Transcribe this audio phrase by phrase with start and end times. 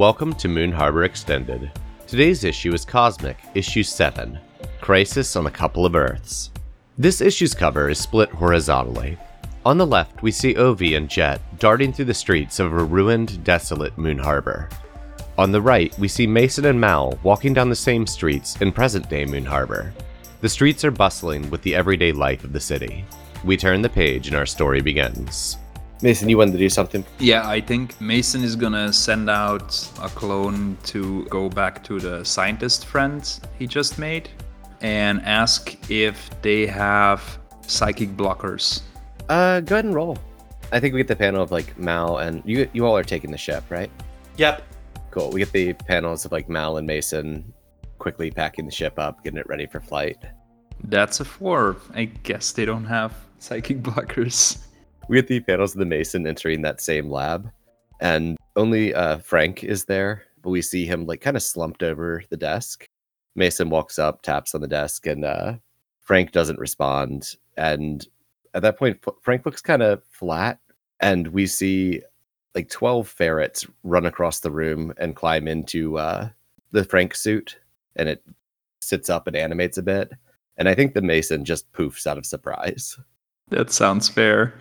[0.00, 1.70] Welcome to Moon Harbor Extended.
[2.06, 4.38] Today's issue is Cosmic, Issue 7
[4.80, 6.52] Crisis on a Couple of Earths.
[6.96, 9.18] This issue's cover is split horizontally.
[9.66, 13.44] On the left, we see Ovi and Jet darting through the streets of a ruined,
[13.44, 14.70] desolate Moon Harbor.
[15.36, 19.10] On the right, we see Mason and Mal walking down the same streets in present
[19.10, 19.92] day Moon Harbor.
[20.40, 23.04] The streets are bustling with the everyday life of the city.
[23.44, 25.58] We turn the page and our story begins.
[26.02, 27.04] Mason, you wanted to do something?
[27.18, 32.24] Yeah, I think Mason is gonna send out a clone to go back to the
[32.24, 33.22] scientist friend
[33.58, 34.30] he just made
[34.80, 38.80] and ask if they have psychic blockers.
[39.28, 40.16] Uh, go ahead and roll.
[40.72, 42.68] I think we get the panel of like Mal and you.
[42.72, 43.90] You all are taking the ship, right?
[44.36, 44.62] Yep.
[45.10, 45.30] Cool.
[45.30, 47.52] We get the panels of like Mal and Mason
[47.98, 50.16] quickly packing the ship up, getting it ready for flight.
[50.84, 51.76] That's a four.
[51.94, 54.58] I guess they don't have psychic blockers.
[55.10, 57.50] We get the panels of the Mason entering that same lab,
[57.98, 60.22] and only uh, Frank is there.
[60.40, 62.86] But we see him like kind of slumped over the desk.
[63.34, 65.54] Mason walks up, taps on the desk, and uh,
[65.98, 67.34] Frank doesn't respond.
[67.56, 68.06] And
[68.54, 70.60] at that point, F- Frank looks kind of flat,
[71.00, 72.02] and we see
[72.54, 76.28] like 12 ferrets run across the room and climb into uh,
[76.70, 77.58] the Frank suit,
[77.96, 78.22] and it
[78.80, 80.12] sits up and animates a bit.
[80.56, 82.96] And I think the Mason just poofs out of surprise.
[83.48, 84.54] That sounds fair.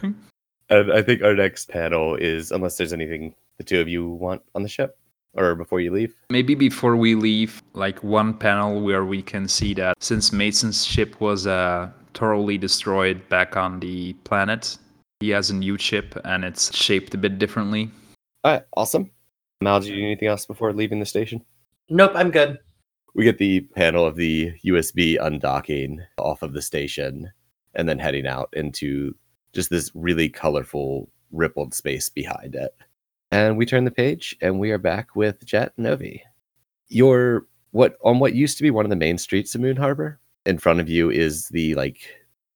[0.70, 4.42] And I think our next panel is unless there's anything the two of you want
[4.56, 4.98] on the ship
[5.34, 6.16] or before you leave.
[6.30, 11.20] Maybe before we leave, like one panel where we can see that since Mason's ship
[11.22, 14.78] was uh, thoroughly destroyed back on the planet,
[15.20, 17.92] he has a new ship and it's shaped a bit differently.
[18.44, 19.12] All right, awesome.
[19.62, 21.44] Mal, do you do anything else before leaving the station?
[21.90, 22.58] Nope, I'm good.
[23.14, 27.32] We get the panel of the USB undocking off of the station
[27.76, 29.16] and then heading out into
[29.54, 32.72] just this really colorful, rippled space behind it.
[33.32, 36.24] And we turn the page and we are back with Jet Novi.
[36.88, 40.20] You're what on what used to be one of the main streets of Moon Harbor.
[40.46, 42.00] In front of you is the like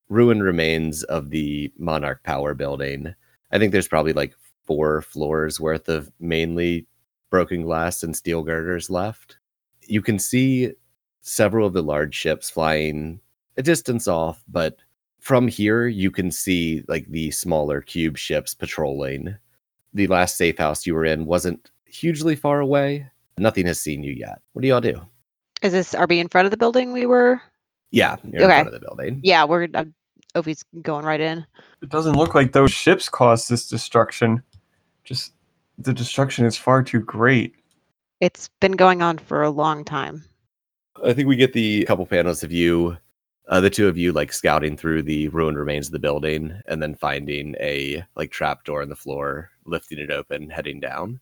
[0.10, 3.14] ruined remains of the Monarch Power building.
[3.52, 4.34] I think there's probably like
[4.66, 6.88] four floors worth of mainly
[7.30, 9.38] broken glass and steel girders left.
[9.82, 10.72] You can see
[11.22, 13.20] several of the large ships flying
[13.58, 14.78] a distance off, but
[15.24, 19.34] from here you can see like the smaller cube ships patrolling.
[19.94, 23.10] The last safe house you were in wasn't hugely far away.
[23.38, 24.42] Nothing has seen you yet.
[24.52, 25.00] What do y'all do?
[25.62, 27.42] Is this are we in front of the building we were?
[27.92, 28.60] Yeah, you're Okay.
[28.60, 29.22] in front of the building.
[29.24, 29.86] Yeah, we're uh,
[30.36, 31.46] Ovi's going right in.
[31.82, 34.44] It doesn't look like those ships caused this destruction.
[35.06, 35.32] Just
[35.78, 37.56] the destruction is far too great.
[38.20, 40.26] It's been going on for a long time.
[41.06, 42.98] I think we get the couple panels of you,
[43.48, 46.82] uh, the two of you, like scouting through the ruined remains of the building, and
[46.82, 51.20] then finding a like trap door in the floor, lifting it open, heading down.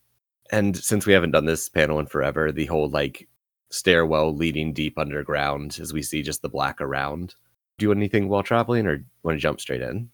[0.52, 3.28] And since we haven't done this panel in forever, the whole like
[3.70, 7.36] stairwell leading deep underground, as we see just the black around.
[7.78, 10.10] Do you want anything while traveling, or want to jump straight in?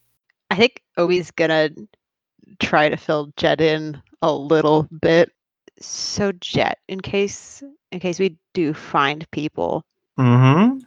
[0.50, 1.70] I think Ovi's gonna
[2.60, 5.30] try to fill Jet in a little bit.
[5.80, 9.84] So Jet, in case in case we do find people,
[10.18, 10.78] Mm-hmm.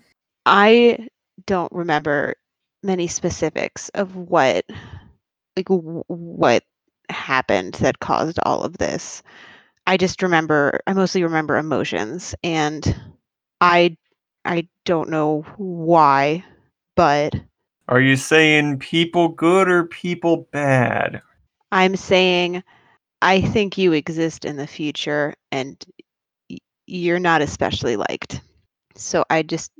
[0.46, 1.10] I
[1.46, 2.36] don't remember
[2.84, 4.66] many specifics of what
[5.58, 6.64] like w- what
[7.10, 9.24] happened that caused all of this.
[9.88, 12.84] I just remember I mostly remember emotions and
[13.62, 13.98] I
[14.46, 16.46] I don't know why,
[16.96, 17.36] but
[17.88, 21.22] Are you saying people good or people bad?
[21.72, 22.64] I'm saying
[23.22, 25.84] I think you exist in the future and
[26.50, 28.42] y- you're not especially liked.
[28.96, 29.72] So I just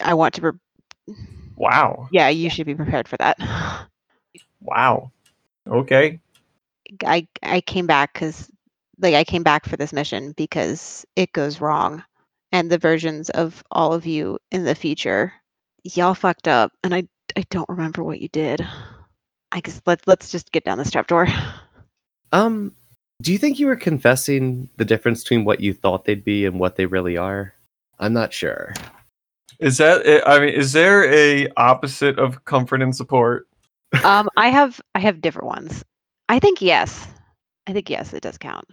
[0.00, 1.14] I want to pre-
[1.56, 2.08] Wow.
[2.10, 3.38] yeah, you should be prepared for that.
[4.60, 5.12] Wow.
[5.68, 6.20] Okay.
[7.04, 8.50] I I came back cuz
[8.98, 12.02] like I came back for this mission because it goes wrong
[12.52, 15.32] and the versions of all of you in the future
[15.84, 17.06] y'all fucked up and I
[17.36, 18.66] I don't remember what you did.
[19.52, 21.28] I guess let's let's just get down this trapdoor.
[22.32, 22.74] Um,
[23.22, 26.58] do you think you were confessing the difference between what you thought they'd be and
[26.58, 27.54] what they really are?
[27.98, 28.74] I'm not sure.
[29.60, 30.22] Is that?
[30.26, 33.46] I mean, is there a opposite of comfort and support?
[34.04, 35.84] um I have I have different ones.
[36.28, 37.06] I think yes.
[37.66, 38.66] I think yes, it does count.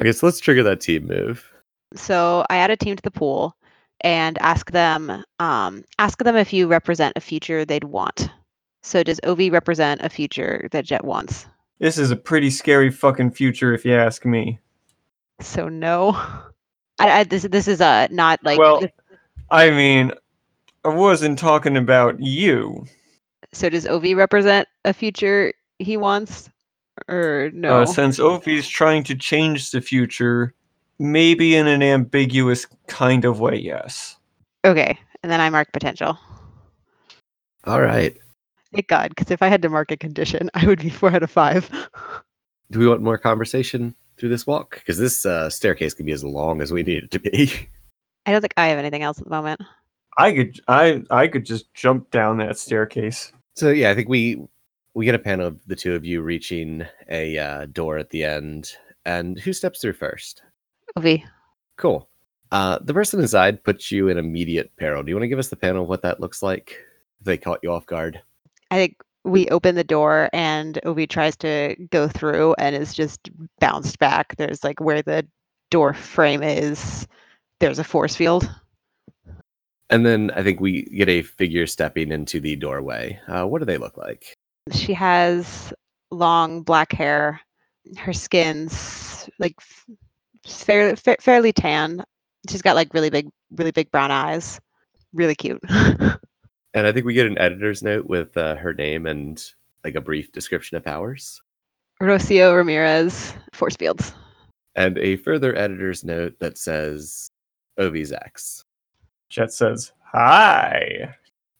[0.00, 1.48] Okay, so let's trigger that team move.
[1.94, 3.54] So I add a team to the pool
[4.00, 8.30] and ask them um, ask them if you represent a future they'd want.
[8.82, 11.46] So does Ovi represent a future that Jet wants?
[11.78, 14.58] This is a pretty scary fucking future, if you ask me.
[15.40, 16.12] So no.
[16.98, 18.90] I, I this this is uh not like well, this-
[19.50, 20.12] I mean,
[20.84, 22.86] I wasn't talking about you.
[23.52, 26.50] so does Ovi represent a future he wants?
[27.08, 27.82] Or no?
[27.82, 30.54] Uh, since Ovi's trying to change the future,
[30.98, 34.16] maybe in an ambiguous kind of way, yes.
[34.64, 36.18] okay, and then I mark potential.
[37.64, 38.16] All right.
[38.72, 41.22] Thank God, because if I had to mark a condition, I would be four out
[41.22, 41.70] of five.
[42.70, 44.76] Do we want more conversation through this walk?
[44.76, 47.68] Because this uh, staircase can be as long as we need it to be.
[48.26, 49.60] I don't think I have anything else at the moment.
[50.18, 53.32] I could I I could just jump down that staircase.
[53.56, 54.42] So yeah, I think we
[54.94, 58.24] we get a panel of the two of you reaching a uh, door at the
[58.24, 58.72] end,
[59.04, 60.42] and who steps through first?
[60.98, 61.24] Ovi.
[61.76, 62.08] Cool.
[62.50, 65.02] Uh, the person inside puts you in immediate peril.
[65.02, 66.76] Do you want to give us the panel of what that looks like?
[67.20, 68.20] If they caught you off guard.
[68.70, 73.30] I think we open the door and Ovi tries to go through and is just
[73.60, 74.36] bounced back.
[74.36, 75.26] There's like where the
[75.70, 77.06] door frame is,
[77.60, 78.50] there's a force field.
[79.92, 83.20] And then I think we get a figure stepping into the doorway.
[83.28, 84.34] Uh, what do they look like?
[84.72, 85.72] She has
[86.10, 87.40] long black hair.
[87.98, 89.54] Her skin's like
[90.46, 92.04] fairly fa- fairly tan.
[92.48, 94.60] She's got like really big, really big brown eyes.
[95.12, 95.60] Really cute.
[96.74, 99.38] And I think we get an editor's note with uh, her name and
[99.84, 101.38] like a brief description of powers,
[102.00, 104.14] Rocio Ramirez, force fields.
[104.74, 107.28] and a further editor's note that says
[107.78, 108.64] Ovi's X.
[109.32, 111.14] Jet says, Hi.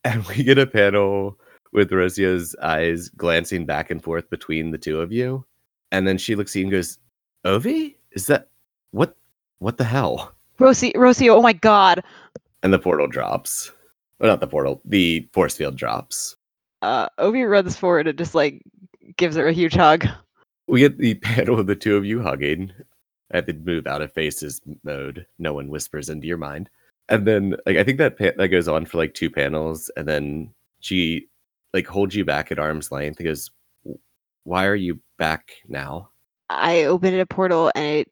[0.05, 1.39] And we get a panel
[1.73, 5.47] with Rocio's eyes glancing back and forth between the two of you.
[5.91, 6.99] And then she looks at you and goes,
[7.47, 7.95] Ovi?
[8.13, 8.49] Is that
[8.91, 9.17] what
[9.59, 10.35] what the hell?
[10.59, 12.05] Rocio, Rocio, oh my god.
[12.63, 13.73] And the portal drops.
[14.19, 16.37] Well, not the portal, the force field drops.
[16.83, 18.63] Uh, Ovi runs forward and just like
[19.17, 20.07] gives her a huge hug.
[20.67, 22.71] We get the panel of the two of you hugging.
[23.33, 25.27] I have to move out of faces mode.
[25.39, 26.69] No one whispers into your mind.
[27.09, 30.09] And then like I think that pa- that goes on for like two panels, and
[30.09, 31.29] then she
[31.73, 33.51] like holds you back at arm's length and goes,
[34.45, 36.11] "Why are you back now?"
[36.49, 38.09] I opened a portal and it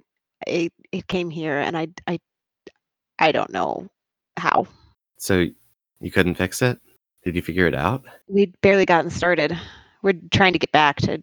[0.47, 2.19] it it came here and I I
[3.19, 3.89] I don't know
[4.37, 4.67] how.
[5.19, 5.47] So
[6.01, 6.81] you couldn't fix it?
[7.25, 8.03] Did you figure it out?
[8.29, 9.57] We'd barely gotten started.
[10.03, 11.23] We're trying to get back to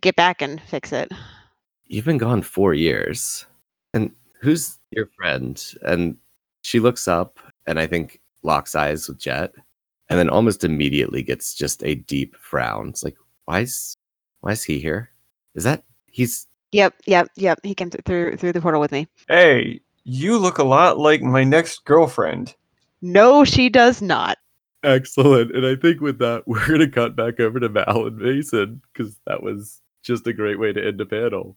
[0.00, 1.12] get back and fix it.
[1.86, 3.44] You've been gone four years.
[3.92, 5.62] And who's your friend?
[5.82, 6.16] And
[6.70, 9.52] she looks up and I think locks eyes with Jet,
[10.08, 12.90] and then almost immediately gets just a deep frown.
[12.90, 13.96] It's like, why is
[14.40, 15.10] why is he here?
[15.56, 17.58] Is that he's Yep, yep, yep.
[17.64, 19.08] He came th- through through the portal with me.
[19.26, 22.54] Hey, you look a lot like my next girlfriend.
[23.02, 24.38] No, she does not.
[24.84, 25.50] excellent.
[25.56, 29.18] And I think with that, we're gonna cut back over to Mal and Mason because
[29.26, 31.56] that was just a great way to end a panel.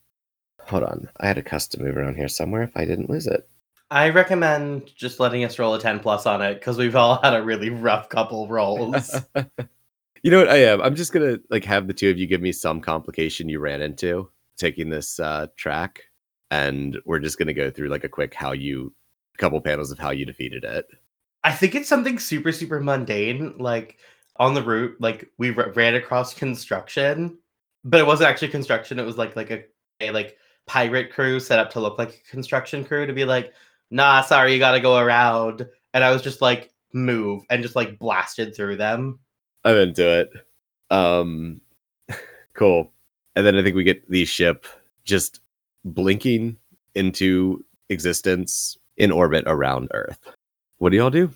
[0.61, 2.63] Hold on, I had a custom move around here somewhere.
[2.63, 3.47] If I didn't lose it,
[3.91, 7.35] I recommend just letting us roll a 10 plus on it because we've all had
[7.35, 9.15] a really rough couple rolls.
[10.23, 10.81] you know what I am?
[10.81, 13.81] I'm just gonna like have the two of you give me some complication you ran
[13.81, 16.03] into taking this uh track,
[16.49, 18.93] and we're just gonna go through like a quick how you
[19.35, 20.87] a couple panels of how you defeated it.
[21.43, 23.57] I think it's something super, super mundane.
[23.57, 23.97] Like
[24.37, 27.37] on the route, like we r- ran across construction,
[27.83, 28.99] but it wasn't actually construction.
[28.99, 29.63] It was like like a,
[29.99, 33.53] a like pirate crew set up to look like a construction crew to be like,
[33.93, 35.65] nah, sorry, you got to go around.
[35.93, 39.19] And I was just like, move, and just like blasted through them.
[39.63, 40.31] I'm into it.
[40.89, 41.61] Um,
[42.53, 42.91] cool.
[43.35, 44.65] And then I think we get the ship
[45.05, 45.39] just
[45.85, 46.57] blinking
[46.95, 50.19] into existence in orbit around Earth.
[50.79, 51.31] What do y'all do?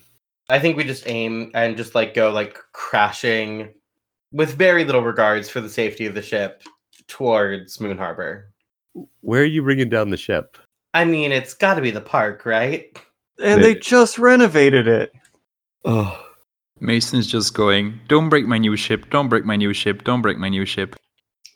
[0.50, 3.72] I think we just aim and just like go like crashing
[4.32, 6.62] with very little regards for the safety of the ship
[7.06, 8.52] towards Moon Harbor.
[9.20, 10.58] Where are you bringing down the ship?
[10.94, 12.96] I mean, it's got to be the park, right?
[13.40, 15.12] And They- they just renovated it.
[15.84, 16.24] Oh,
[16.80, 20.38] Mason's just going, Don't break my new ship, don't break my new ship, don't break
[20.38, 20.96] my new ship.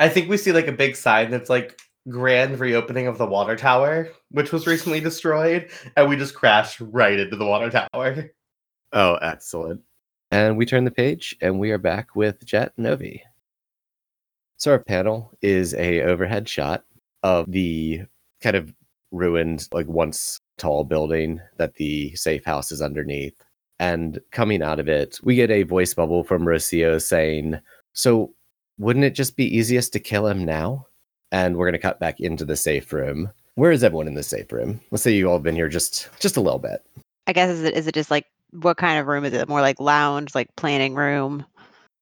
[0.01, 3.55] I think we see like a big sign that's like grand reopening of the water
[3.57, 8.31] tower, which was recently destroyed, and we just crashed right into the water tower.
[8.93, 9.81] oh, excellent.
[10.31, 13.23] And we turn the page, and we are back with Jet Novi.
[14.57, 16.85] So our panel is a overhead shot
[17.23, 18.03] of the
[18.41, 18.73] kind of
[19.12, 23.35] ruined, like once tall building that the safe house is underneath.
[23.78, 27.61] And coming out of it, we get a voice bubble from Rocio saying,
[27.92, 28.35] So
[28.78, 30.87] wouldn't it just be easiest to kill him now?
[31.31, 33.31] And we're gonna cut back into the safe room.
[33.54, 34.81] Where is everyone in the safe room?
[34.90, 36.85] Let's say you all have been here just just a little bit.
[37.26, 39.49] I guess is it is it just like what kind of room is it?
[39.49, 41.45] More like lounge, like planning room?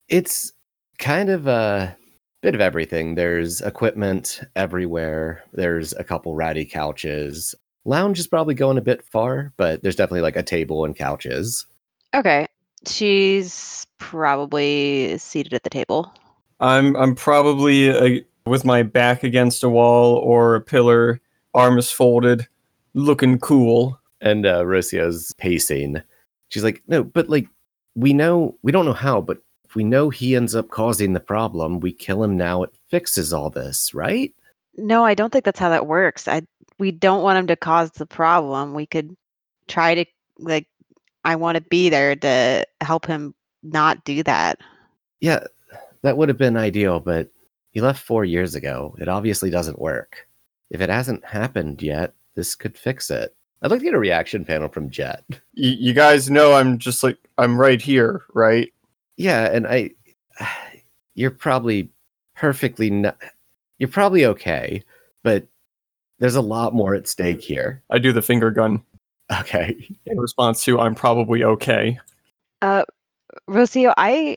[0.08, 0.52] It's
[0.98, 1.96] kind of a
[2.42, 3.14] bit of everything.
[3.14, 5.42] There's equipment everywhere.
[5.52, 7.54] There's a couple ratty couches.
[7.84, 11.66] Lounge is probably going a bit far, but there's definitely like a table and couches.
[12.14, 12.46] Okay.
[12.86, 16.12] She's probably seated at the table.
[16.60, 21.20] I'm I'm probably uh, with my back against a wall or a pillar,
[21.54, 22.46] arms folded,
[22.94, 23.98] looking cool.
[24.20, 26.02] And uh, Rocio's pacing.
[26.48, 27.48] She's like, no, but like,
[27.94, 29.38] we know, we don't know how, but
[29.70, 33.32] if we know he ends up causing the problem, we kill him now, it fixes
[33.32, 34.34] all this, right?
[34.76, 36.26] No, I don't think that's how that works.
[36.26, 36.42] I
[36.80, 38.74] we don't want him to cause the problem.
[38.74, 39.16] We could
[39.68, 40.04] try to
[40.38, 40.66] like
[41.24, 44.58] I want to be there to help him not do that.
[45.20, 45.44] Yeah,
[46.02, 47.30] that would have been ideal, but
[47.70, 48.96] he left four years ago.
[48.98, 50.26] It obviously doesn't work.
[50.70, 53.36] If it hasn't happened yet, this could fix it.
[53.62, 55.22] I'd like to get a reaction panel from Jet.
[55.28, 55.38] Y-
[55.78, 58.72] you guys know I'm just like I'm right here, right?
[59.20, 59.90] Yeah, and I,
[61.14, 61.90] you're probably
[62.34, 63.18] perfectly, not,
[63.78, 64.82] you're probably okay,
[65.22, 65.46] but
[66.20, 67.82] there's a lot more at stake here.
[67.90, 68.82] I do the finger gun
[69.40, 69.76] Okay.
[70.06, 71.98] in response to I'm probably okay.
[72.62, 72.84] Uh
[73.48, 74.36] Rocio, I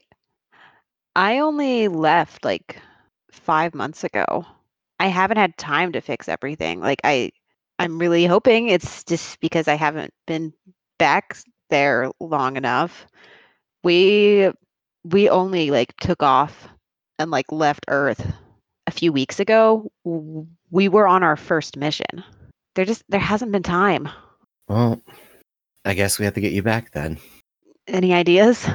[1.15, 2.77] I only left like
[3.31, 4.45] 5 months ago.
[4.99, 6.79] I haven't had time to fix everything.
[6.81, 7.31] Like I
[7.79, 10.53] I'm really hoping it's just because I haven't been
[10.99, 11.37] back
[11.69, 13.07] there long enough.
[13.83, 14.51] We
[15.03, 16.67] we only like took off
[17.19, 18.25] and like left Earth
[18.87, 19.91] a few weeks ago.
[20.71, 22.23] We were on our first mission.
[22.75, 24.09] There just there hasn't been time.
[24.67, 25.01] Well,
[25.85, 27.17] I guess we have to get you back then.
[27.87, 28.67] Any ideas?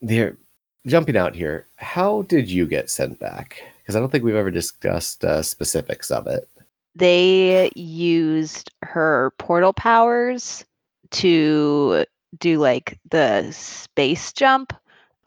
[0.00, 0.38] Here,
[0.86, 3.62] jumping out here, how did you get sent back?
[3.80, 6.48] Because I don't think we've ever discussed uh, specifics of it.
[6.94, 10.64] they used her portal powers
[11.10, 12.04] to
[12.38, 14.72] do like the space jump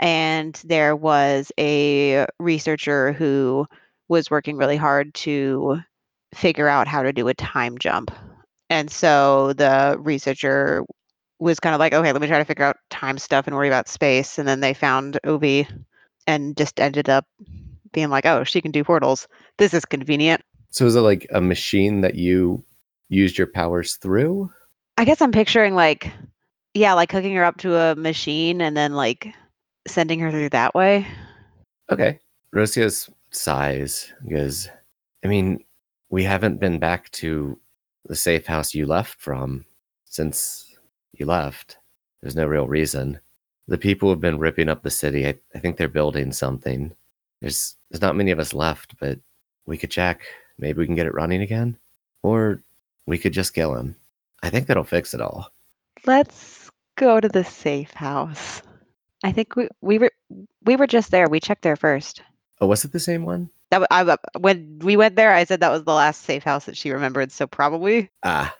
[0.01, 3.67] and there was a researcher who
[4.09, 5.79] was working really hard to
[6.33, 8.11] figure out how to do a time jump.
[8.69, 10.83] And so the researcher
[11.39, 13.67] was kind of like okay let me try to figure out time stuff and worry
[13.67, 14.37] about space.
[14.37, 15.67] And then they found ovi
[16.27, 17.25] and just ended up
[17.93, 19.27] being like oh she can do portals.
[19.57, 20.41] This is convenient.
[20.71, 22.63] So is it like a machine that you
[23.09, 24.51] used your powers through?
[24.97, 26.11] I guess I'm picturing like,
[26.73, 29.33] yeah, like hooking her up to a machine and then like
[29.87, 31.07] sending her through that way.
[31.91, 32.19] Okay.
[32.51, 34.69] Rocio's sighs because,
[35.23, 35.63] I mean,
[36.09, 37.57] we haven't been back to
[38.05, 39.65] the safe house you left from
[40.05, 40.77] since
[41.13, 41.77] you left.
[42.21, 43.19] There's no real reason.
[43.67, 45.27] The people have been ripping up the city.
[45.27, 46.93] I, I think they're building something.
[47.39, 49.19] There's there's not many of us left, but
[49.65, 50.21] we could check.
[50.57, 51.77] Maybe we can get it running again,
[52.23, 52.61] or
[53.05, 53.95] we could just kill him.
[54.43, 55.51] I think that'll fix it all.
[56.05, 58.61] Let's go to the safe house.
[59.23, 60.11] I think we we were
[60.63, 61.27] we were just there.
[61.29, 62.21] We checked there first.
[62.59, 63.49] Oh, was it the same one?
[63.71, 66.75] That I, when we went there, I said that was the last safe house that
[66.77, 67.31] she remembered.
[67.31, 68.53] So probably Ah,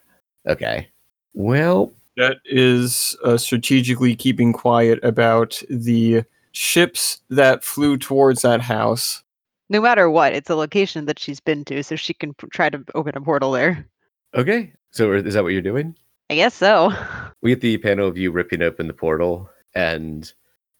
[0.47, 0.89] okay.
[1.33, 9.23] Well, That is uh, strategically keeping quiet about the ships that flew towards that house.
[9.69, 12.69] no matter what, it's a location that she's been to, so she can p- try
[12.69, 13.85] to open a portal there.
[14.35, 14.73] okay.
[14.91, 15.95] So is that what you're doing?
[16.29, 16.91] I guess so.
[17.41, 20.31] we get the panel of you ripping open the portal and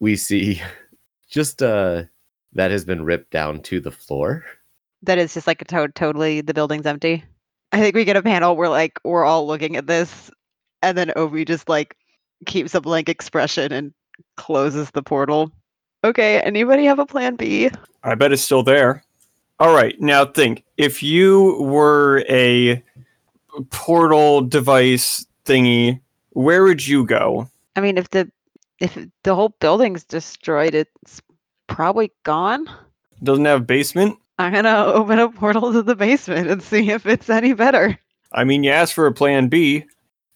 [0.02, 0.62] we see
[1.30, 2.04] just uh
[2.52, 4.44] that has been ripped down to the floor
[5.04, 7.24] that is just like a to- totally the building's empty.
[7.72, 10.30] I think we get a panel where like we're all looking at this,
[10.82, 11.96] and then Ovi just like
[12.46, 13.94] keeps a blank expression and
[14.38, 15.52] closes the portal.
[16.04, 17.70] Okay, anybody have a plan B?
[18.04, 19.04] I bet it's still there.
[19.60, 22.84] All right, now think if you were a
[23.70, 26.00] portal device thingy,
[26.32, 27.48] where would you go?
[27.76, 28.30] I mean, if the
[28.82, 31.22] if the whole building's destroyed, it's
[31.68, 32.68] probably gone.
[33.24, 34.18] Doesn't have a basement?
[34.40, 37.98] I'm gonna open a portal to the basement and see if it's any better.
[38.34, 39.86] I mean, you asked for a plan B.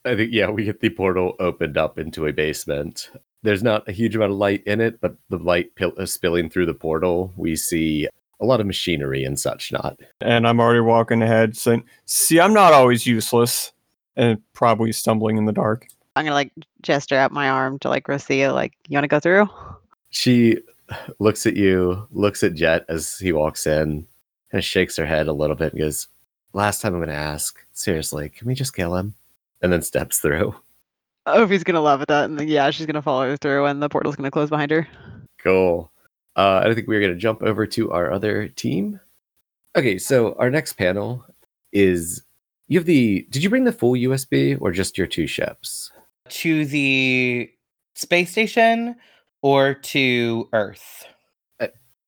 [0.06, 3.10] i think yeah we get the portal opened up into a basement
[3.42, 6.68] there's not a huge amount of light in it but the light pil- spilling through
[6.68, 8.08] the portal we see
[8.40, 12.54] a lot of machinery and such not And I'm already walking ahead saying, See, I'm
[12.54, 13.72] not always useless.
[14.18, 15.88] And probably stumbling in the dark.
[16.16, 19.50] I'm gonna like gesture out my arm to like Rocio, like, you wanna go through?
[20.10, 20.58] she
[21.20, 24.06] looks at you looks at jet as he walks in
[24.52, 26.08] and shakes her head a little bit and goes
[26.54, 29.14] last time i'm going to ask seriously can we just kill him
[29.62, 30.56] and then steps through
[31.28, 33.82] Oh, he's gonna laugh at that, and then, yeah, she's gonna follow her through, and
[33.82, 34.88] the portal's gonna close behind her.
[35.40, 35.90] Cool.
[36.36, 39.00] Uh, I think we're going to jump over to our other team.
[39.76, 41.26] Okay, so our next panel
[41.72, 42.22] is
[42.68, 43.26] you have the.
[43.32, 45.92] Did you bring the full USB or just your two ships?
[46.30, 47.50] To the
[47.94, 48.96] space station
[49.42, 51.06] or to Earth?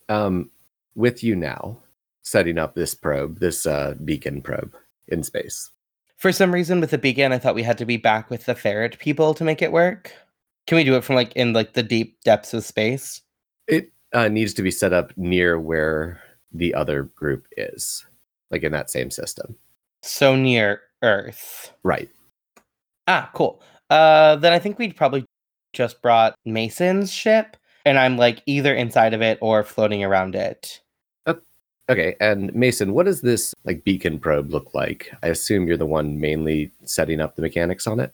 [0.10, 0.50] Um,
[0.96, 1.78] with you now,
[2.24, 4.74] setting up this probe, this uh, beacon probe
[5.08, 5.70] in space.
[6.18, 8.56] For some reason, with the beacon, I thought we had to be back with the
[8.56, 10.12] ferret people to make it work.
[10.66, 13.22] Can we do it from like in like the deep depths of space?
[13.68, 16.20] It uh, needs to be set up near where
[16.52, 18.06] the other group is,
[18.50, 19.56] like in that same system.
[20.02, 21.72] So near Earth.
[21.84, 22.10] Right.
[23.08, 23.62] Ah, cool.
[23.90, 25.26] Uh, then I think we'd probably
[25.74, 30.82] just brought Mason's ship, and I'm like either inside of it or floating around it.
[31.90, 35.10] Okay, and Mason, what does this like beacon probe look like?
[35.24, 38.14] I assume you're the one mainly setting up the mechanics on it.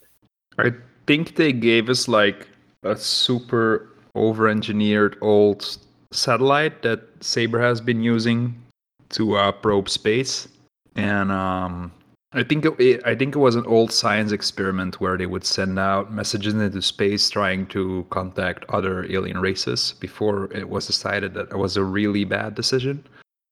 [0.60, 0.74] I
[1.08, 2.48] think they gave us like
[2.84, 5.78] a super over engineered old
[6.12, 8.62] satellite that Saber has been using
[9.10, 10.48] to uh, probe space.
[10.96, 11.92] And um,
[12.36, 15.78] I think it, I think it was an old science experiment where they would send
[15.78, 21.52] out messages into space trying to contact other alien races before it was decided that
[21.52, 23.06] it was a really bad decision.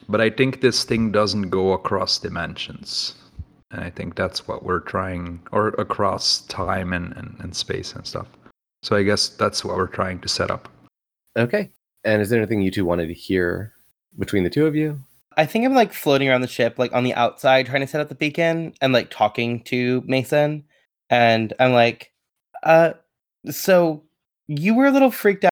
[0.09, 3.15] But I think this thing doesn't go across dimensions.
[3.69, 8.05] And I think that's what we're trying, or across time and, and, and space and
[8.05, 8.27] stuff.
[8.81, 10.67] So I guess that's what we're trying to set up.
[11.38, 11.69] Okay.
[12.03, 13.73] And is there anything you two wanted to hear
[14.17, 15.00] between the two of you?
[15.38, 18.01] I think I'm like floating around the ship, like on the outside, trying to set
[18.01, 20.63] up the beacon and like talking to Mason.
[21.09, 22.11] And I'm like,
[22.63, 22.93] uh,
[23.50, 24.03] so
[24.47, 25.45] you were a little freaked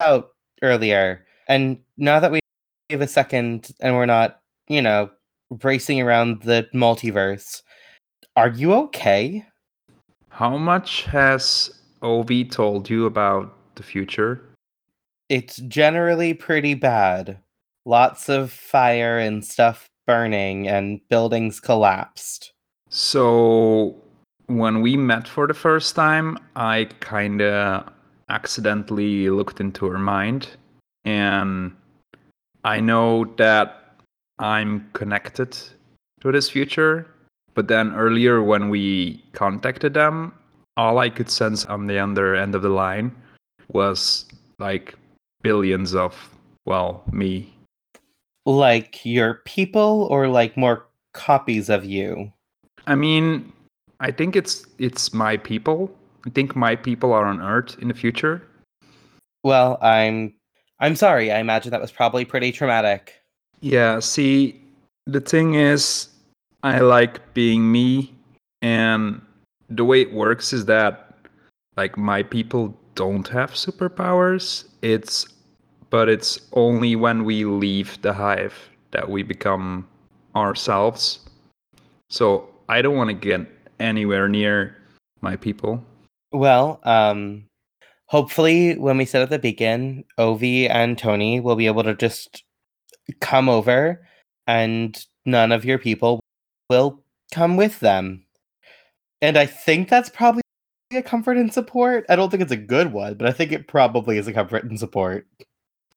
[0.00, 0.30] out
[0.62, 1.24] earlier.
[1.48, 2.40] And now that we
[2.90, 5.10] have a second and we're not, you know,
[5.62, 7.62] racing around the multiverse,
[8.36, 9.44] are you okay?
[10.28, 14.42] How much has Ovi told you about the future?
[15.28, 17.38] It's generally pretty bad.
[17.84, 22.52] Lots of fire and stuff burning and buildings collapsed.
[22.88, 23.96] So
[24.46, 27.88] when we met for the first time, I kind of
[28.28, 30.48] accidentally looked into her mind
[31.04, 31.74] and
[32.64, 33.96] I know that
[34.38, 35.56] I'm connected
[36.20, 37.06] to this future.
[37.54, 40.32] But then earlier when we contacted them,
[40.76, 43.14] all I could sense on the other end of the line
[43.72, 44.26] was
[44.58, 44.94] like
[45.42, 46.16] billions of,
[46.64, 47.54] well, me.
[48.44, 52.32] Like your people or like more copies of you?
[52.86, 53.52] I mean,
[54.00, 55.94] I think it's it's my people.
[56.26, 58.42] I think my people are on Earth in the future.
[59.44, 60.34] Well, I'm
[60.80, 61.30] I'm sorry.
[61.30, 63.22] I imagine that was probably pretty traumatic.
[63.60, 64.60] Yeah, see,
[65.06, 66.08] the thing is
[66.64, 68.12] I like being me
[68.60, 69.20] and
[69.68, 71.14] the way it works is that
[71.76, 74.64] like my people don't have superpowers.
[74.82, 75.26] It's
[75.92, 79.86] but it's only when we leave the hive that we become
[80.34, 81.20] ourselves.
[82.08, 83.46] So I don't want to get
[83.78, 84.74] anywhere near
[85.20, 85.84] my people.
[86.32, 87.44] Well, um
[88.06, 92.42] hopefully when we set up the beacon, Ovi and Tony will be able to just
[93.20, 94.06] come over
[94.46, 96.20] and none of your people
[96.70, 97.02] will
[97.32, 98.24] come with them.
[99.20, 100.42] And I think that's probably
[100.92, 102.06] a comfort and support.
[102.08, 104.64] I don't think it's a good one, but I think it probably is a comfort
[104.64, 105.26] and support.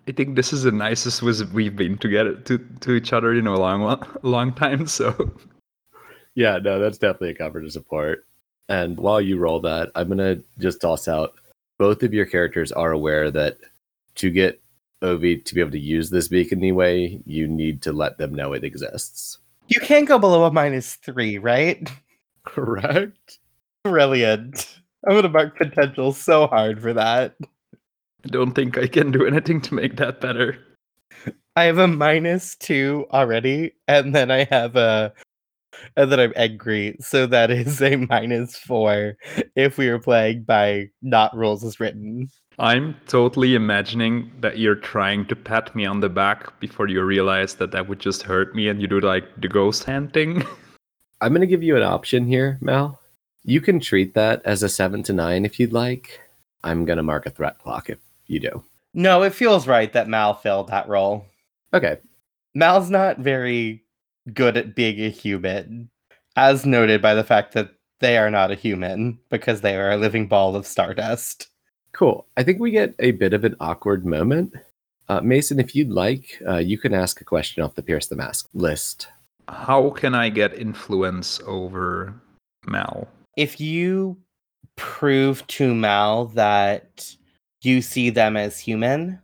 [0.08, 3.48] I think this is the nicest visit we've been together to to each other in
[3.48, 4.88] a long long time.
[4.96, 5.34] So
[6.36, 8.26] Yeah, no, that's definitely a comfort and support.
[8.68, 11.34] And while you roll that, I'm gonna just toss out
[11.78, 13.58] both of your characters are aware that
[14.15, 14.62] to get
[15.02, 18.54] Ovi to be able to use this beacon anyway, you need to let them know
[18.54, 19.39] it exists.
[19.68, 21.89] You can't go below a minus three, right?
[22.46, 23.39] Correct.
[23.84, 24.80] Brilliant.
[25.08, 27.36] I'm gonna mark potential so hard for that.
[28.26, 30.58] I don't think I can do anything to make that better.
[31.56, 35.14] I have a minus two already, and then I have a
[35.96, 36.98] and then I'm angry.
[37.00, 39.18] So that is a minus four
[39.56, 42.30] if we were playing by not rules as written.
[42.58, 47.56] I'm totally imagining that you're trying to pat me on the back before you realize
[47.56, 50.44] that that would just hurt me and you do like the ghost hand thing.
[51.22, 53.00] I'm going to give you an option here, Mal.
[53.44, 56.22] You can treat that as a seven to nine if you'd like.
[56.64, 58.64] I'm going to mark a threat clock if you do.
[58.94, 61.26] No, it feels right that Mal filled that role.
[61.74, 61.98] Okay.
[62.54, 63.84] Mal's not very
[64.34, 65.90] good at being a human,
[66.36, 69.98] as noted by the fact that they are not a human because they are a
[69.98, 71.48] living ball of stardust.
[71.92, 72.26] Cool.
[72.38, 74.54] I think we get a bit of an awkward moment.
[75.08, 78.16] Uh, Mason, if you'd like, uh, you can ask a question off the Pierce the
[78.16, 79.08] Mask list.
[79.48, 82.14] How can I get influence over
[82.66, 83.08] Mal?
[83.38, 84.18] If you
[84.76, 87.16] prove to Mal that
[87.65, 89.19] you see them as human,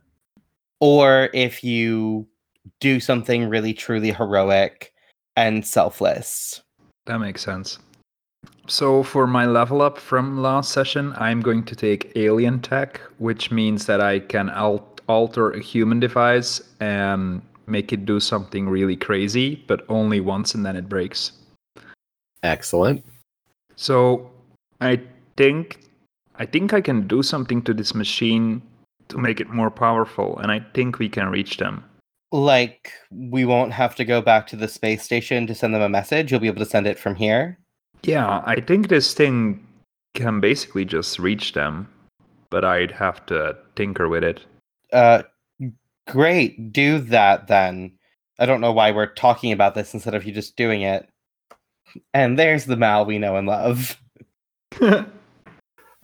[0.80, 2.26] or if you
[2.80, 4.92] do something really truly heroic
[5.36, 6.62] and selfless.
[7.06, 7.78] That makes sense.
[8.66, 13.50] So for my level up from last session, I'm going to take alien tech, which
[13.50, 18.96] means that I can al- alter a human device and make it do something really
[18.96, 21.32] crazy, but only once and then it breaks.
[22.42, 23.04] Excellent.
[23.76, 24.30] So
[24.80, 25.00] I
[25.36, 25.78] think
[26.36, 28.62] I think I can do something to this machine
[29.08, 31.84] to make it more powerful, and I think we can reach them.
[32.30, 35.88] Like we won't have to go back to the space station to send them a
[35.88, 36.30] message.
[36.30, 37.58] You'll be able to send it from here.
[38.02, 39.66] Yeah, I think this thing
[40.14, 41.88] can basically just reach them,
[42.50, 44.44] but I'd have to tinker with it.
[44.92, 45.22] Uh,
[46.08, 46.72] great.
[46.72, 47.92] Do that then.
[48.38, 51.08] I don't know why we're talking about this instead of you just doing it.
[52.14, 53.98] And there's the Mal we know and love.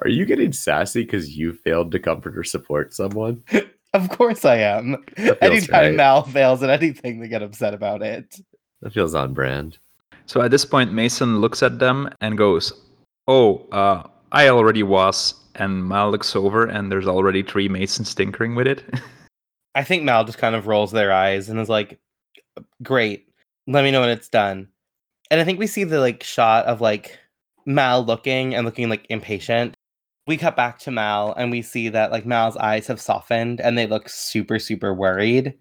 [0.01, 3.43] Are you getting sassy because you failed to comfort or support someone?
[3.95, 5.03] Of course I am.
[5.41, 5.95] Anytime right.
[5.95, 8.39] Mal fails at anything, they get upset about it.
[8.83, 9.79] That feels on brand.
[10.27, 12.71] So at this point, Mason looks at them and goes,
[13.27, 18.55] "Oh, uh, I already was." And Mal looks over, and there's already three Masons tinkering
[18.55, 18.85] with it.
[19.75, 21.99] I think Mal just kind of rolls their eyes and is like,
[22.83, 23.33] "Great,
[23.67, 24.69] let me know when it's done."
[25.31, 27.19] And I think we see the like shot of like
[27.65, 29.78] Mal looking and looking like impatient.
[30.29, 33.77] We cut back to Mal and we see that like Mal's eyes have softened and
[33.77, 35.55] they look super super worried.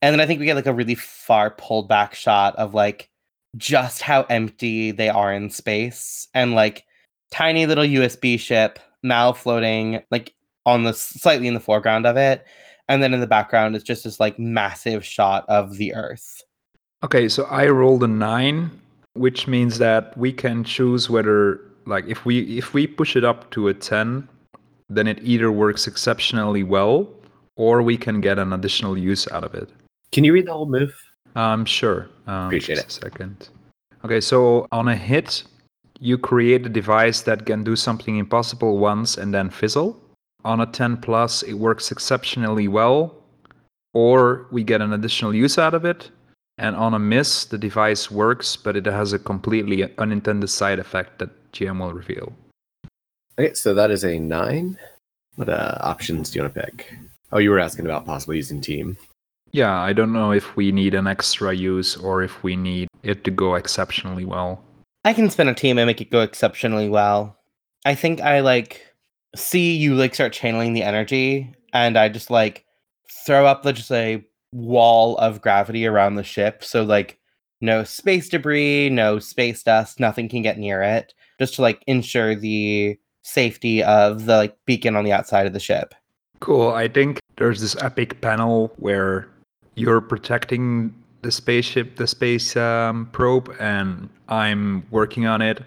[0.00, 3.08] And then I think we get like a really far pulled back shot of like
[3.56, 6.84] just how empty they are in space and like
[7.32, 12.44] tiny little USB ship, Mal floating like on the slightly in the foreground of it
[12.88, 16.44] and then in the background is just this like massive shot of the earth
[17.02, 18.70] okay, so I rolled a nine,
[19.14, 23.50] which means that we can choose whether, like, if we if we push it up
[23.52, 24.28] to a ten,
[24.88, 27.08] then it either works exceptionally well,
[27.56, 29.68] or we can get an additional use out of it.
[30.12, 30.94] Can you read the whole move?
[31.34, 32.08] Um, sure.
[32.26, 33.48] Um, Appreciate just A second.
[34.04, 35.44] Okay, so on a hit,
[36.00, 39.98] you create a device that can do something impossible once and then fizzle.
[40.44, 43.14] On a 10 plus, it works exceptionally well,
[43.94, 46.10] or we get an additional use out of it.
[46.58, 51.20] And on a miss, the device works, but it has a completely unintended side effect
[51.20, 52.32] that GM will reveal.
[53.38, 54.78] Okay, so that is a nine.
[55.36, 56.92] What uh, options do you want to pick?
[57.32, 58.96] Oh, you were asking about possibly using team.
[59.52, 63.24] Yeah, I don't know if we need an extra use or if we need it
[63.24, 64.62] to go exceptionally well.
[65.04, 67.36] i can spin a team and make it go exceptionally well
[67.84, 68.86] i think i like
[69.34, 72.64] see you like start channeling the energy and i just like
[73.26, 77.18] throw up the, just a wall of gravity around the ship so like
[77.60, 82.34] no space debris no space dust nothing can get near it just to like ensure
[82.34, 85.94] the safety of the like beacon on the outside of the ship
[86.42, 86.70] Cool.
[86.70, 89.28] I think there's this epic panel where
[89.76, 95.62] you're protecting the spaceship, the space um, probe, and I'm working on it.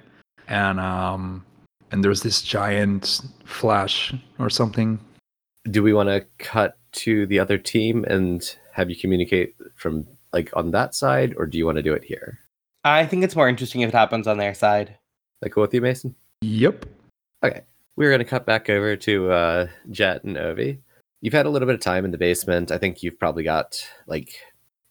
[0.49, 1.45] And um,
[1.91, 4.99] and there's this giant flash or something.
[5.71, 10.49] Do we want to cut to the other team and have you communicate from like
[10.57, 12.39] on that side, or do you want to do it here?
[12.83, 14.95] i think it's more interesting if it happens on their side
[15.41, 16.15] Like cool with you, Mason?
[16.41, 16.85] Yep.
[17.43, 17.61] Okay.
[17.95, 20.79] We're going to cut back over to uh, Jet and Ovi.
[21.21, 22.71] You've had a little bit of time in the basement.
[22.71, 24.35] I think you've probably got like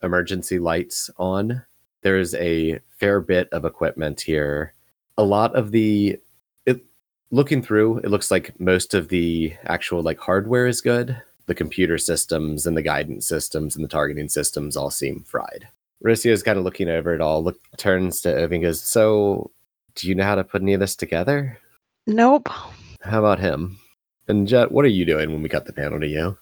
[0.03, 1.63] emergency lights on.
[2.03, 4.75] There's a fair bit of equipment here.
[5.17, 6.19] A lot of the
[6.67, 6.85] it
[7.31, 11.21] looking through, it looks like most of the actual like hardware is good.
[11.47, 15.69] The computer systems and the guidance systems and the targeting systems all seem fried.
[16.05, 17.43] Rocio is kind of looking over it all.
[17.43, 19.51] Look, turns to Ovi and goes, "So,
[19.95, 21.59] do you know how to put any of this together?"
[22.07, 22.49] Nope.
[23.03, 23.79] How about him?
[24.29, 26.39] And Jet, what are you doing when we cut the panel to you?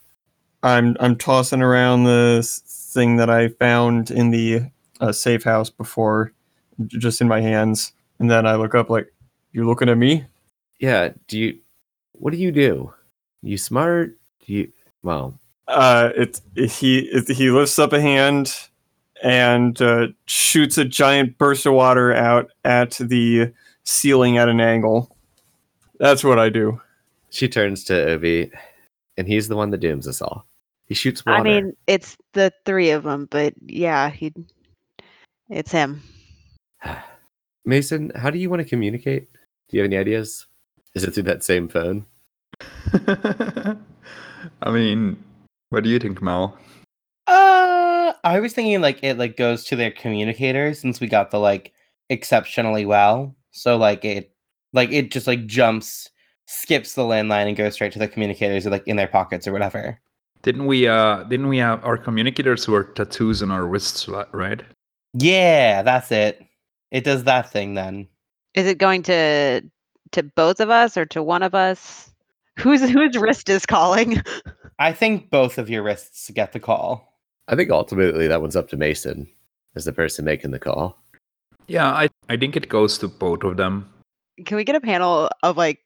[0.62, 2.60] I'm I'm tossing around the s-
[2.94, 4.62] thing that I found in the
[5.00, 6.32] uh, safe house before,
[6.86, 9.12] just in my hands, and then I look up like,
[9.52, 10.24] "You're looking at me?"
[10.78, 11.58] Yeah, do you
[12.12, 12.92] what do you do?
[13.42, 14.16] You smart?
[14.46, 15.34] Do you well,
[15.66, 18.54] Uh, it's he it, he lifts up a hand
[19.22, 23.52] and uh, shoots a giant burst of water out at the
[23.84, 25.16] ceiling at an angle.
[25.98, 26.80] That's what I do.
[27.30, 28.50] she turns to Ovi
[29.16, 30.46] and he's the one that dooms us all.
[30.86, 31.38] He shoots water.
[31.38, 34.32] I mean, it's the three of them, but yeah, he.
[35.48, 36.02] It's him.
[37.64, 39.32] Mason, how do you want to communicate?
[39.32, 40.46] Do you have any ideas?
[40.94, 42.04] Is it through that same phone?
[44.62, 45.22] I mean,
[45.70, 46.58] what do you think, Mal?
[48.24, 51.72] I was thinking like it like goes to their communicator since we got the like
[52.08, 53.34] exceptionally well.
[53.50, 54.32] So like it
[54.72, 56.10] like it just like jumps,
[56.46, 59.98] skips the landline and goes straight to the communicators like in their pockets or whatever.
[60.42, 60.88] Didn't we?
[60.88, 64.62] Uh, didn't we have our communicators were tattoos on our wrists, right?
[65.14, 66.44] Yeah, that's it.
[66.90, 68.08] It does that thing then.
[68.54, 69.62] Is it going to
[70.12, 72.10] to both of us or to one of us?
[72.58, 74.22] Whose whose wrist is calling?
[74.78, 77.11] I think both of your wrists get the call.
[77.52, 79.28] I think ultimately that one's up to Mason
[79.76, 80.96] as the person making the call.
[81.68, 83.92] Yeah, I I think it goes to both of them.
[84.46, 85.80] Can we get a panel of like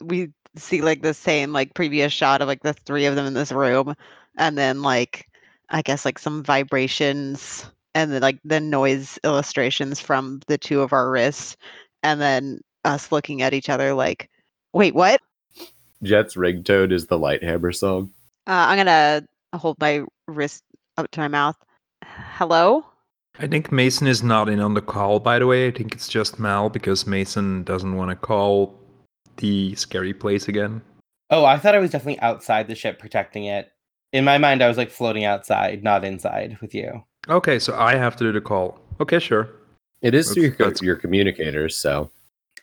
[0.00, 3.34] we see like the same like previous shot of like the three of them in
[3.34, 3.96] this room,
[4.38, 5.26] and then like
[5.70, 10.92] I guess like some vibrations and then like the noise illustrations from the two of
[10.92, 11.56] our wrists
[12.04, 14.30] and then us looking at each other like,
[14.72, 15.20] wait, what?
[16.04, 18.12] Jet's ringtone is the light hammer song.
[18.46, 20.62] Uh, I'm gonna hold my wrist
[20.96, 21.56] up to my mouth.
[22.04, 22.84] Hello?
[23.38, 25.66] I think Mason is not in on the call, by the way.
[25.66, 28.78] I think it's just Mal because Mason doesn't want to call
[29.36, 30.80] the scary place again.
[31.30, 33.72] Oh, I thought I was definitely outside the ship protecting it.
[34.12, 37.02] In my mind, I was like floating outside, not inside with you.
[37.28, 38.78] Okay, so I have to do the call.
[39.00, 39.50] Okay, sure.
[40.00, 42.10] It is That's- your, that's- your communicators, so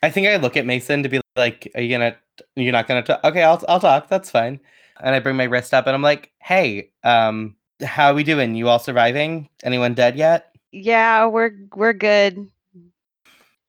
[0.02, 2.16] I think I look at Mason to be like, "Are you gonna?
[2.56, 3.20] You're not gonna talk?
[3.24, 4.08] Okay, I'll I'll talk.
[4.08, 4.60] That's fine."
[5.00, 8.54] And I bring my wrist up, and I'm like, "Hey, um, how are we doing?
[8.54, 9.48] You all surviving?
[9.62, 12.48] Anyone dead yet?" Yeah, we're we're good.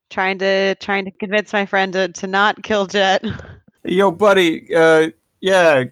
[0.10, 3.24] Trying to trying to convince my friend to, to not kill Jet.
[3.84, 4.74] Yo, buddy.
[4.74, 5.10] Uh,
[5.42, 5.84] yeah.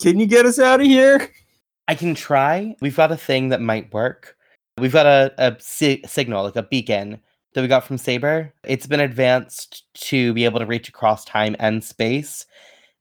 [0.00, 1.28] Can you get us out of here?
[1.88, 2.74] I can try.
[2.80, 4.36] We've got a thing that might work.
[4.78, 7.20] We've got a, a si- signal, like a beacon
[7.54, 8.52] that we got from Saber.
[8.64, 12.46] It's been advanced to be able to reach across time and space.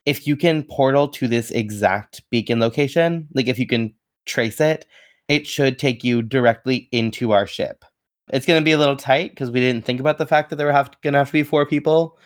[0.05, 3.93] If you can portal to this exact beacon location, like if you can
[4.25, 4.85] trace it,
[5.27, 7.85] it should take you directly into our ship.
[8.31, 10.55] It's going to be a little tight because we didn't think about the fact that
[10.55, 12.17] there were going to have to be four people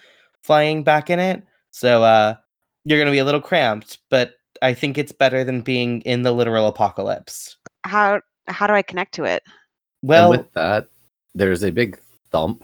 [0.43, 1.43] flying back in it.
[1.71, 2.35] So uh,
[2.83, 6.23] you're going to be a little cramped, but I think it's better than being in
[6.23, 7.57] the literal apocalypse.
[7.83, 9.43] How how do I connect to it?
[10.01, 10.87] Well, and with that,
[11.33, 11.99] there's a big
[12.31, 12.63] thump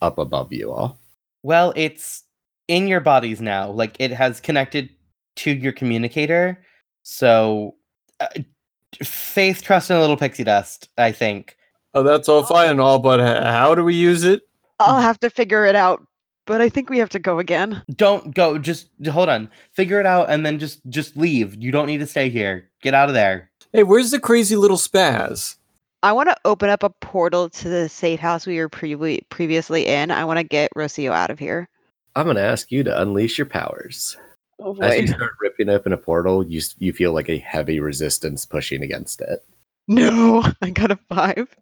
[0.00, 0.98] up above you all.
[1.42, 2.22] well, it's
[2.68, 3.70] in your bodies now.
[3.70, 4.90] Like it has connected
[5.36, 6.62] to your communicator.
[7.02, 7.74] So,
[8.20, 8.28] uh,
[9.02, 10.88] faith, trust, and a little pixie dust.
[10.98, 11.56] I think.
[11.94, 14.42] Oh, that's all fine and all, but how do we use it?
[14.80, 16.04] I'll have to figure it out,
[16.46, 17.82] but I think we have to go again.
[17.94, 18.58] Don't go.
[18.58, 19.50] Just hold on.
[19.72, 21.54] Figure it out, and then just just leave.
[21.62, 22.70] You don't need to stay here.
[22.80, 23.50] Get out of there.
[23.72, 25.56] Hey, where's the crazy little spaz?
[26.02, 29.86] I want to open up a portal to the safe house we were previ- previously
[29.86, 30.10] in.
[30.10, 31.68] I want to get Rocio out of here.
[32.16, 34.16] I'm going to ask you to unleash your powers.
[34.64, 38.46] Oh As you start ripping open a portal, you you feel like a heavy resistance
[38.46, 39.44] pushing against it.
[39.88, 41.54] No, I got a five.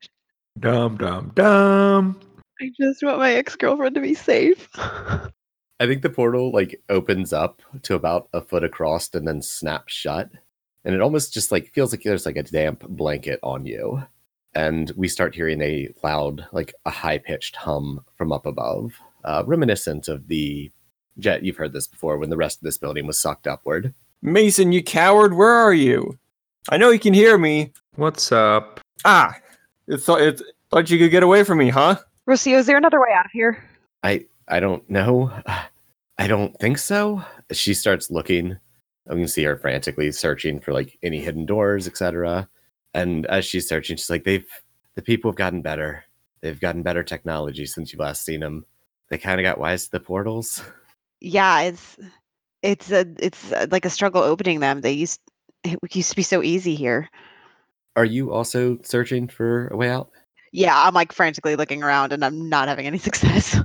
[0.59, 2.21] Dum dum dum.
[2.61, 4.69] I just want my ex girlfriend to be safe.
[5.81, 9.95] I think the portal like opens up to about a foot across and then snaps
[9.95, 10.31] shut.
[10.85, 14.03] And it almost just like feels like there's like a damp blanket on you.
[14.55, 18.93] And we start hearing a loud, like a high pitched hum from up above,
[19.25, 20.71] uh, reminiscent of the
[21.19, 21.43] jet.
[21.45, 23.95] You've heard this before when the rest of this building was sucked upward.
[24.23, 26.19] Mason, you coward, where are you?
[26.69, 27.73] I know you can hear me.
[27.97, 28.81] What's up?
[29.05, 29.35] Ah,
[29.87, 31.97] it's it thought you could get away from me, huh?
[32.29, 33.63] Rocio, is there another way out of here?
[34.03, 35.33] I I don't know.
[36.19, 37.25] I don't think so.
[37.51, 38.59] She starts looking.
[39.09, 42.49] I can see her frantically searching for like any hidden doors, etc.
[42.93, 44.47] And as she's searching, she's like, "They've
[44.97, 46.05] the people have gotten better.
[46.43, 48.67] They've gotten better technology since you've last seen them.
[49.09, 50.63] They kind of got wise to the portals.
[51.21, 51.99] Yeah, it's
[52.63, 54.81] it's a it's uh like a struggle opening them.
[54.81, 55.21] They used
[55.65, 57.09] it used to be so easy here.
[57.97, 60.11] Are you also searching for a way out?
[60.53, 63.59] Yeah, I'm like frantically looking around and I'm not having any success.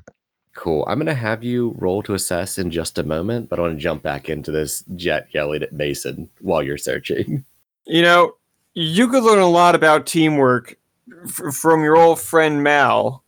[0.53, 0.85] Cool.
[0.87, 3.81] I'm gonna have you roll to assess in just a moment, but I want to
[3.81, 7.43] jump back into this jet yelling at Mason while you're searching.
[7.85, 8.35] You know,
[8.73, 10.77] you could learn a lot about teamwork
[11.25, 13.23] f- from your old friend Mal.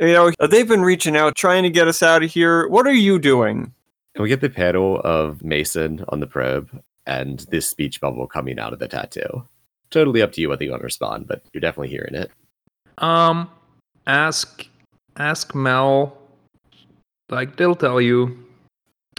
[0.00, 2.68] You know, they've been reaching out, trying to get us out of here.
[2.68, 3.72] What are you doing?
[4.14, 6.70] And we get the panel of Mason on the probe
[7.06, 9.46] and this speech bubble coming out of the tattoo.
[9.90, 12.30] Totally up to you whether you want to respond, but you're definitely hearing it.
[12.98, 13.50] Um,
[14.06, 14.66] ask
[15.16, 16.16] ask Mal.
[17.30, 18.44] Like they'll tell you.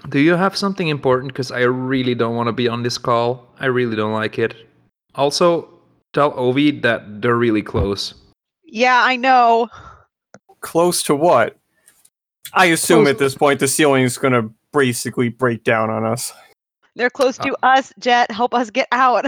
[0.07, 1.33] Do you have something important?
[1.33, 3.45] Because I really don't want to be on this call.
[3.59, 4.55] I really don't like it.
[5.15, 5.67] Also,
[6.13, 8.13] tell Ovi that they're really close.
[8.63, 9.67] yeah, I know.
[10.61, 11.57] Close to what?
[12.53, 16.05] I assume Close- at this point the ceiling is going to basically break down on
[16.05, 16.33] us.
[16.95, 18.29] They're close to us, Jet.
[18.31, 19.25] Help us get out.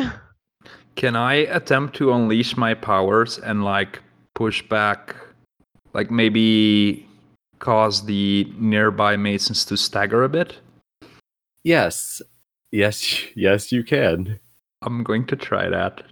[0.96, 4.00] Can I attempt to unleash my powers and like
[4.36, 5.16] push back,
[5.94, 7.08] like maybe
[7.60, 10.58] cause the nearby masons to stagger a bit?
[11.64, 12.22] Yes.
[12.72, 14.40] Yes, yes, you can.
[14.82, 16.04] I'm going to try that.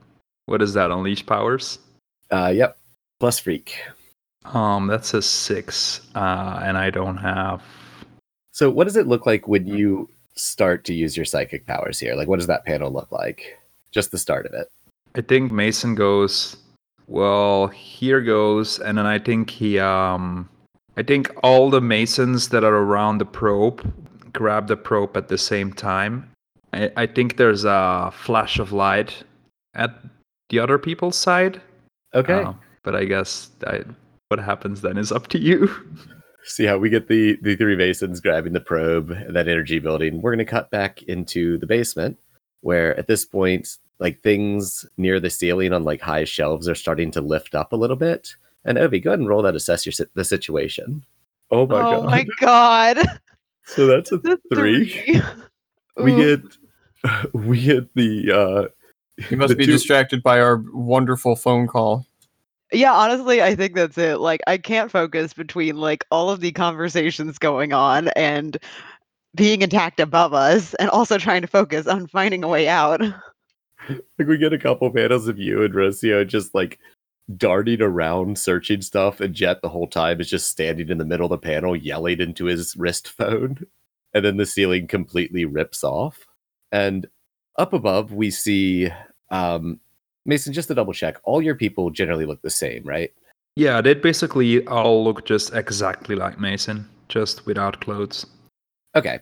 [0.45, 0.91] What is that?
[0.91, 1.79] Unleash powers?
[2.31, 2.77] Uh, yep.
[3.19, 3.75] Plus freak.
[4.45, 7.61] Um, that's a six, uh, and I don't have.
[8.51, 12.15] So, what does it look like when you start to use your psychic powers here?
[12.15, 13.57] Like, what does that panel look like?
[13.91, 14.69] Just the start of it.
[15.15, 16.57] I think Mason goes.
[17.07, 19.79] Well, here goes, and then I think he.
[19.79, 20.49] Um,
[20.97, 23.93] I think all the masons that are around the probe
[24.33, 26.29] grab the probe at the same time.
[26.73, 29.23] I, I think there's a flash of light
[29.75, 29.91] at
[30.49, 31.61] the other people's side.
[32.13, 32.43] Okay.
[32.43, 33.83] Uh, but I guess I,
[34.29, 35.69] what happens then is up to you.
[36.43, 40.21] See how we get the the three masons grabbing the probe and that energy building.
[40.21, 42.17] We're gonna cut back into the basement,
[42.61, 43.67] where at this point,
[43.99, 47.75] like things near the ceiling on like high shelves are starting to lift up a
[47.75, 48.35] little bit.
[48.63, 51.03] And Ovi, go ahead and roll that assess your si- the situation.
[51.51, 52.05] Oh my oh god!
[52.05, 52.97] my god.
[53.65, 55.21] So that's a The three.
[55.97, 56.37] We Ooh.
[56.39, 58.67] get we get the uh
[59.29, 62.05] You must be two- distracted by our wonderful phone call.
[62.71, 64.19] Yeah, honestly, I think that's it.
[64.19, 68.57] Like, I can't focus between like all of the conversations going on and
[69.35, 73.01] being attacked above us, and also trying to focus on finding a way out.
[73.89, 76.79] like we get a couple panels of you and Rocio just like
[77.37, 81.25] darting around searching stuff and Jet the whole time is just standing in the middle
[81.25, 83.65] of the panel yelling into his wrist phone
[84.13, 86.25] and then the ceiling completely rips off
[86.71, 87.07] and
[87.57, 88.89] up above we see
[89.29, 89.79] um
[90.29, 93.11] Mason just to double check all your people generally look the same right
[93.59, 98.25] yeah, they basically all look just exactly like Mason, just without clothes.
[98.95, 99.19] Okay.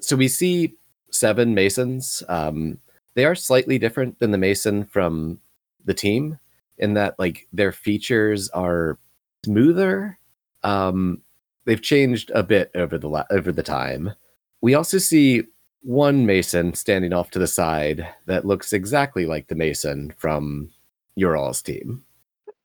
[0.00, 0.74] So we see
[1.10, 2.22] seven Masons.
[2.28, 2.78] Um,
[3.14, 5.40] they are slightly different than the Mason from
[5.86, 6.38] the team
[6.76, 8.98] in that like their features are
[9.44, 10.18] smoother.
[10.64, 11.22] Um,
[11.64, 14.12] they've changed a bit over the la- over the time.
[14.60, 15.44] We also see
[15.82, 20.70] one Mason standing off to the side that looks exactly like the Mason from
[21.14, 22.04] your all's team.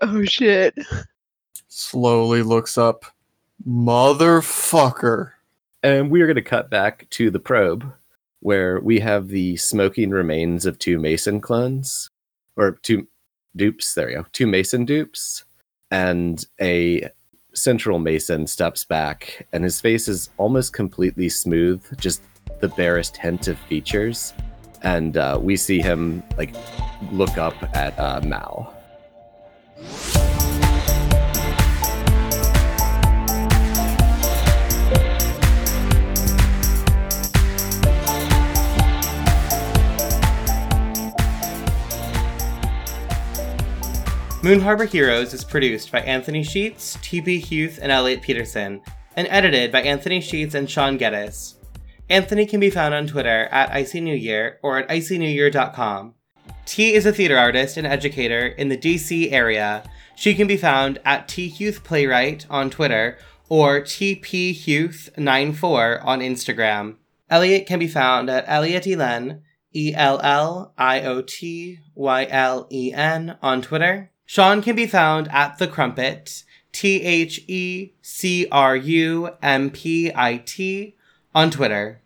[0.01, 0.75] Oh shit.
[1.67, 3.05] Slowly looks up.
[3.67, 5.31] Motherfucker.
[5.81, 7.91] And we are going to cut back to the probe
[8.39, 12.09] where we have the smoking remains of two Mason clones
[12.57, 13.07] or two
[13.55, 13.93] dupes.
[13.93, 14.25] There you go.
[14.33, 15.45] Two Mason dupes.
[15.91, 17.09] And a
[17.53, 22.21] central Mason steps back and his face is almost completely smooth, just
[22.63, 24.33] the barest hint of features.
[24.83, 26.55] And uh, we see him like
[27.11, 28.73] look up at uh, Mal.
[44.41, 48.81] Moon Harbor Heroes is produced by Anthony Sheets, TB Hughes, and Elliot Peterson,
[49.17, 51.55] and edited by Anthony Sheets and Sean Geddes.
[52.13, 56.13] Anthony can be found on Twitter at Icy New Year or at icynewyear.com.
[56.63, 59.83] T is a theater artist and educator in the DC area.
[60.15, 63.17] She can be found at T Hughes Playwright on Twitter
[63.49, 66.97] or TP Hughes94 on Instagram.
[67.31, 69.41] Elliot can be found at Elliot Elen,
[69.73, 74.11] E L L I O T Y L E N on Twitter.
[74.23, 80.11] Sean can be found at The Crumpit, T H E C R U M P
[80.13, 80.95] I T,
[81.33, 82.02] on Twitter.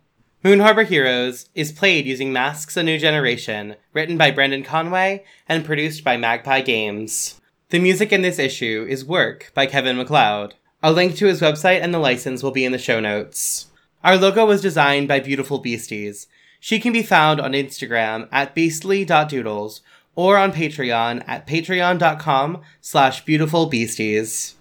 [0.48, 5.62] Moon Harbor Heroes is played using Masks A New Generation, written by Brendan Conway and
[5.62, 7.38] produced by Magpie Games.
[7.68, 10.54] The music in this issue is Work by Kevin MacLeod.
[10.82, 13.66] A link to his website and the license will be in the show notes.
[14.02, 16.28] Our logo was designed by Beautiful Beasties.
[16.58, 19.82] She can be found on Instagram at beastly.doodles
[20.14, 24.54] or on Patreon at patreon.com slash beautifulbeasties.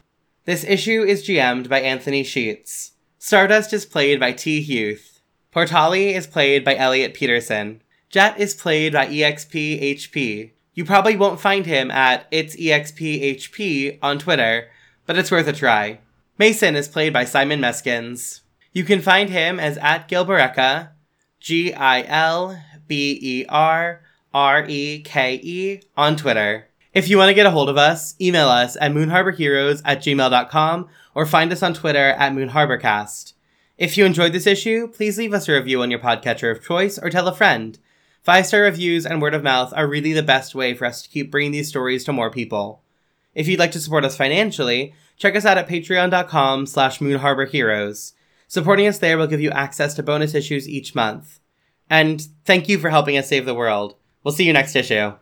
[0.43, 2.91] This issue is GM'd by Anthony Sheets.
[3.19, 4.59] Stardust is played by T.
[4.59, 5.16] Hughes.
[5.57, 7.81] Portali is played by Elliot Peterson.
[8.11, 10.51] Jet is played by EXPHP.
[10.75, 14.69] You probably won't find him at It's EXPHP on Twitter,
[15.07, 15.97] but it's worth a try.
[16.37, 18.41] Mason is played by Simon Meskins.
[18.71, 20.89] You can find him as at Gilbereka,
[21.39, 24.01] G I L B E R
[24.35, 26.67] R E K E on Twitter.
[26.93, 30.87] If you want to get a hold of us, email us at moonharborheroes at gmail.com
[31.15, 33.33] or find us on Twitter at moonharborcast.
[33.77, 36.97] If you enjoyed this issue, please leave us a review on your podcatcher of choice
[36.97, 37.77] or tell a friend.
[38.23, 41.09] Five star reviews and word of mouth are really the best way for us to
[41.09, 42.81] keep bringing these stories to more people.
[43.35, 48.13] If you'd like to support us financially, check us out at patreon.com slash moonharborheroes.
[48.47, 51.39] Supporting us there will give you access to bonus issues each month.
[51.87, 53.95] And thank you for helping us save the world.
[54.23, 55.13] We'll see you next issue.